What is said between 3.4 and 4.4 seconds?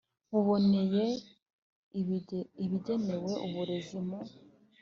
uburezi mu